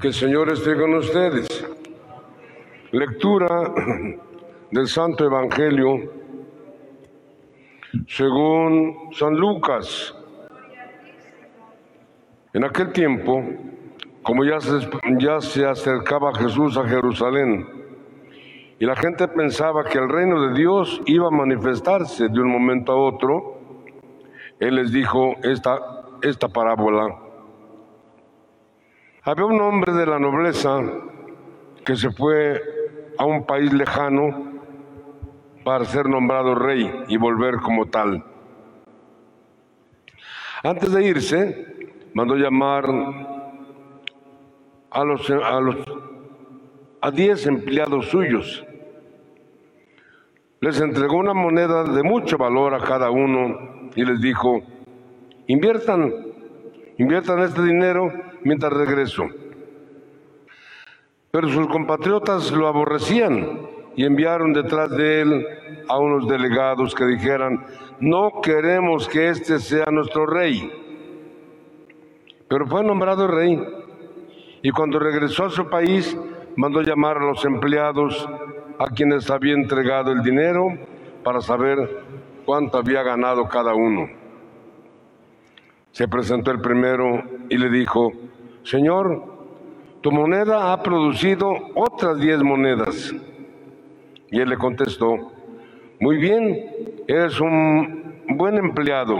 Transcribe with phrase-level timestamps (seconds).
[0.00, 1.46] Que el Señor esté con ustedes.
[2.92, 3.72] Lectura
[4.70, 6.12] del Santo Evangelio
[8.06, 10.14] según San Lucas.
[12.52, 13.42] En aquel tiempo,
[14.22, 14.86] como ya se,
[15.18, 17.66] ya se acercaba Jesús a Jerusalén,
[18.78, 22.92] y la gente pensaba que el reino de Dios iba a manifestarse de un momento
[22.92, 23.60] a otro,
[24.60, 25.78] Él les dijo esta,
[26.20, 27.25] esta parábola.
[29.28, 30.80] Había un hombre de la nobleza
[31.84, 32.62] que se fue
[33.18, 34.52] a un país lejano
[35.64, 38.24] para ser nombrado rey y volver como tal.
[40.62, 42.84] Antes de irse, mandó llamar
[44.90, 45.76] a los a los
[47.00, 48.64] a diez empleados suyos.
[50.60, 54.62] Les entregó una moneda de mucho valor a cada uno y les dijo,
[55.48, 56.12] inviertan,
[56.98, 59.26] inviertan este dinero mientras regreso.
[61.30, 65.46] Pero sus compatriotas lo aborrecían y enviaron detrás de él
[65.88, 67.66] a unos delegados que dijeran,
[68.00, 70.70] no queremos que este sea nuestro rey.
[72.48, 73.62] Pero fue nombrado rey
[74.62, 76.16] y cuando regresó a su país
[76.56, 78.28] mandó llamar a los empleados
[78.78, 80.68] a quienes había entregado el dinero
[81.22, 82.04] para saber
[82.44, 84.08] cuánto había ganado cada uno.
[85.96, 88.12] Se presentó el primero y le dijo,
[88.64, 89.24] Señor,
[90.02, 93.14] tu moneda ha producido otras diez monedas.
[94.30, 95.32] Y él le contestó,
[95.98, 96.70] muy bien,
[97.08, 99.16] eres un buen empleado,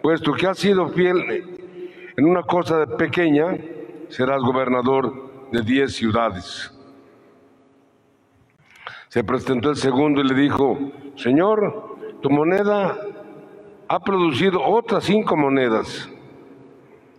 [0.00, 1.44] puesto que has sido fiel
[2.16, 3.58] en una cosa pequeña,
[4.08, 6.72] serás gobernador de diez ciudades.
[9.08, 10.78] Se presentó el segundo y le dijo,
[11.14, 12.96] Señor, tu moneda
[13.88, 16.08] ha producido otras cinco monedas.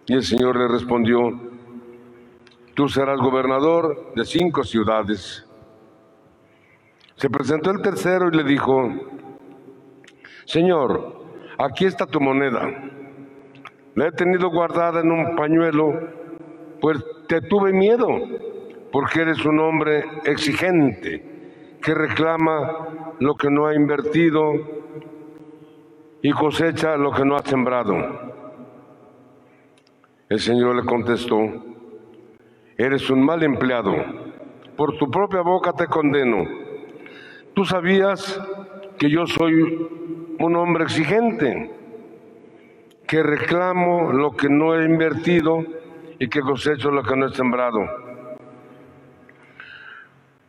[0.05, 1.31] Y el Señor le respondió,
[2.75, 5.45] tú serás gobernador de cinco ciudades.
[7.15, 8.89] Se presentó el tercero y le dijo,
[10.45, 11.23] Señor,
[11.57, 12.69] aquí está tu moneda.
[13.95, 15.93] La he tenido guardada en un pañuelo,
[16.79, 18.07] pues te tuve miedo,
[18.91, 24.79] porque eres un hombre exigente, que reclama lo que no ha invertido
[26.21, 27.95] y cosecha lo que no ha sembrado.
[30.29, 31.39] El Señor le contestó,
[32.77, 33.95] eres un mal empleado,
[34.75, 36.45] por tu propia boca te condeno
[37.59, 38.39] Tú sabías
[38.97, 39.61] que yo soy
[40.39, 41.69] un hombre exigente,
[43.05, 45.65] que reclamo lo que no he invertido
[46.19, 47.79] y que cosecho lo que no he sembrado.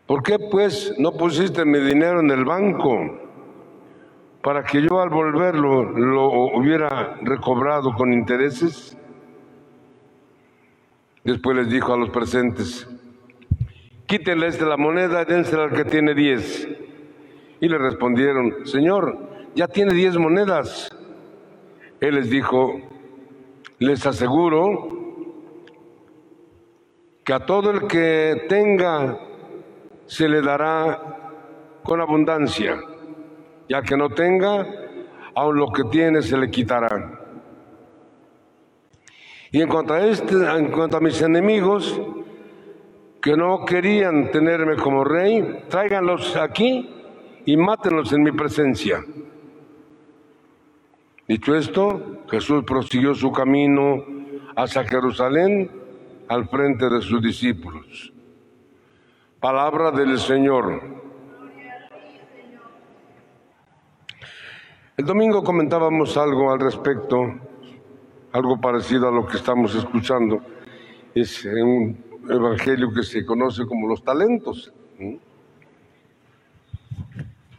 [0.06, 3.29] ¿Por qué pues no pusiste mi dinero en el banco
[4.42, 8.96] para que yo al volverlo lo hubiera recobrado con intereses?
[11.24, 12.88] Después les dijo a los presentes,
[14.06, 16.66] quítenles de la moneda y dénsela al que tiene diez.
[17.60, 19.18] Y le respondieron, Señor,
[19.54, 20.90] ya tiene diez monedas.
[22.00, 22.80] Él les dijo,
[23.78, 24.88] les aseguro
[27.24, 29.18] que a todo el que tenga
[30.06, 31.20] se le dará
[31.82, 32.80] con abundancia,
[33.70, 34.66] ya que no tenga,
[35.32, 37.20] aun lo que tiene se le quitará.
[39.52, 42.00] Y en cuanto a, este, en cuanto a mis enemigos,
[43.22, 46.90] que no querían tenerme como rey, tráiganlos aquí
[47.46, 49.04] y mátenlos en mi presencia.
[51.28, 54.04] Dicho esto, Jesús prosiguió su camino
[54.56, 55.70] hacia Jerusalén
[56.26, 58.12] al frente de sus discípulos.
[59.38, 60.99] Palabra del Señor.
[65.00, 67.16] El domingo comentábamos algo al respecto,
[68.32, 70.42] algo parecido a lo que estamos escuchando.
[71.14, 74.70] Es un evangelio que se conoce como los talentos.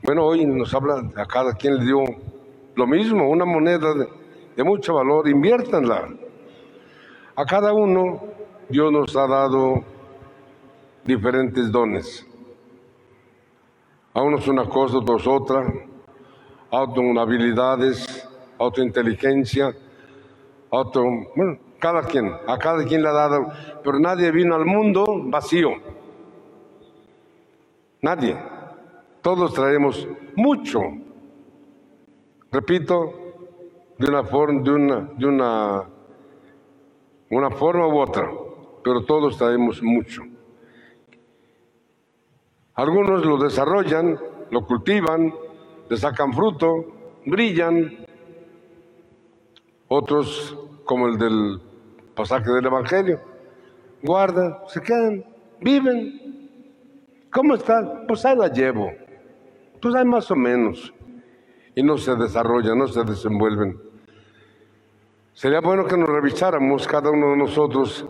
[0.03, 2.03] Bueno, hoy nos habla, a cada quien le dio
[2.75, 3.91] lo mismo, una moneda
[4.56, 6.09] de, mucho valor, inviértanla.
[7.35, 8.22] A cada uno
[8.69, 9.84] Dios nos ha dado
[11.05, 12.23] diferentes dones.
[14.14, 15.91] A unos una cosa, a otros otra,
[16.72, 18.28] a otros habilidades,
[18.58, 21.03] a otro inteligencia, a otro,
[21.35, 23.52] bueno, cada quien, a cada quien le ha dado,
[23.84, 25.72] pero nadie vino al mundo vacío.
[28.02, 28.38] Nadie.
[29.22, 30.79] Todos traemos mucho.
[32.52, 33.14] Repito,
[33.97, 35.84] de una forma, de una, de una,
[37.29, 38.32] una forma u otra,
[38.84, 40.24] pero todos traemos mucho.
[42.74, 44.20] Algunos lo desarrollan,
[44.50, 45.34] lo cultivan,
[45.91, 46.85] le sacan fruto,
[47.26, 48.05] brillan.
[49.90, 51.61] Otros, como el del
[52.16, 53.20] pasaje del Evangelio,
[54.02, 55.26] guardan, se quedan,
[55.59, 56.47] viven.
[57.29, 58.05] ¿Cómo están?
[58.08, 58.90] Pues ahí la llevo.
[59.82, 60.93] Pues hay más o menos.
[61.76, 63.78] Y no se desarrollan, no se desenvuelven.
[65.34, 68.05] Sería bueno que nos revisáramos cada uno de nosotros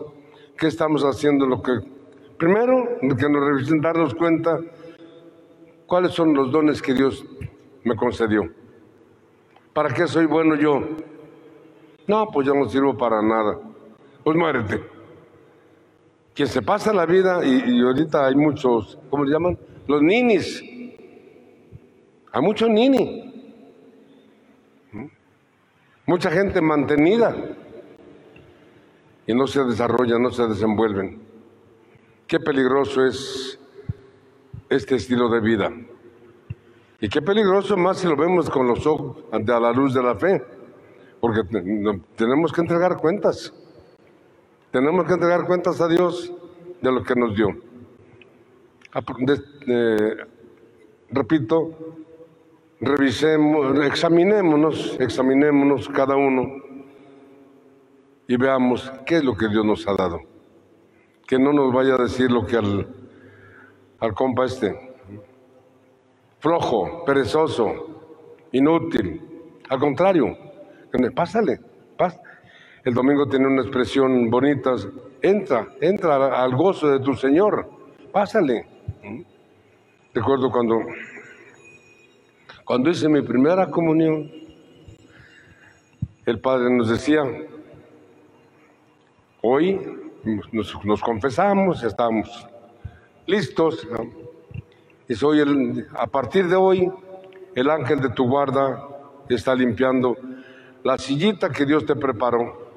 [0.56, 1.80] qué estamos haciendo, lo que
[2.38, 4.60] primero que nos revisen, darnos cuenta
[5.88, 7.24] cuáles son los dones que Dios
[7.84, 8.42] me concedió.
[9.72, 10.80] ¿Para qué soy bueno yo?
[12.06, 13.58] No, pues yo no sirvo para nada.
[14.22, 14.82] Pues muérete.
[16.34, 19.58] Quien se pasa la vida, y, ahorita hay muchos, ¿cómo se llaman?
[19.86, 20.62] Los ninis.
[22.32, 23.28] Hay muchos nini.
[26.06, 27.36] Mucha gente mantenida
[29.26, 31.22] y no se desarrollan, no se desenvuelven.
[32.26, 33.58] Qué peligroso es
[34.68, 35.70] este estilo de vida.
[37.02, 40.14] Y qué peligroso más si lo vemos con los ojos a la luz de la
[40.14, 40.40] fe,
[41.20, 41.40] porque
[42.14, 43.52] tenemos que entregar cuentas.
[44.70, 46.32] Tenemos que entregar cuentas a Dios
[46.80, 47.56] de lo que nos dio.
[51.10, 51.72] repito,
[52.80, 56.62] revisemos, examinémonos, examinémonos cada uno
[58.28, 60.20] y veamos qué es lo que Dios nos ha dado.
[61.26, 62.86] Que no nos vaya a decir lo que al,
[63.98, 64.91] al compa este,
[66.42, 67.66] flojo, perezoso,
[68.50, 69.20] inútil.
[69.70, 70.26] Al contrario,
[71.14, 71.60] pásale,
[72.84, 74.74] El domingo tiene una expresión bonita,
[75.22, 77.70] entra, entra al gozo de tu Señor,
[78.12, 78.66] pásale.
[80.12, 80.80] Recuerdo cuando
[82.64, 84.30] cuando hice mi primera comunión,
[86.24, 87.22] el Padre nos decía,
[89.42, 89.80] hoy
[90.52, 92.48] nos, confesamos, estamos
[93.26, 93.86] listos.
[95.08, 96.90] Y soy el, a partir de hoy,
[97.54, 98.88] el ángel de tu guarda
[99.28, 100.16] está limpiando
[100.84, 102.70] la sillita que Dios te preparó.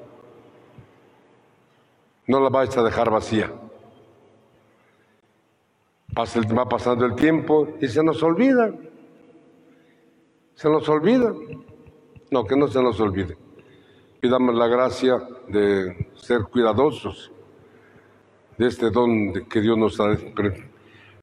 [2.26, 3.52] No la vais a dejar vacía.
[6.16, 8.72] va pasando el tiempo y se nos olvida.
[10.54, 11.32] ¿Se nos olvida?
[12.30, 13.36] No, que no se nos olvide.
[14.20, 17.30] Pidamos la gracia de ser cuidadosos
[18.56, 20.16] de este don que Dios nos da.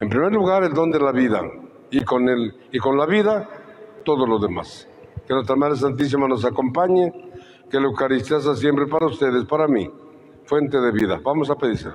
[0.00, 1.40] En primer lugar, el don de la vida
[1.90, 3.48] y con, el, y con la vida
[4.04, 4.88] todo lo demás.
[5.26, 7.12] Que nuestra Madre Santísima nos acompañe,
[7.70, 9.90] que la Eucaristía sea siempre para ustedes, para mí,
[10.44, 11.20] fuente de vida.
[11.24, 11.90] Vamos a pedirse.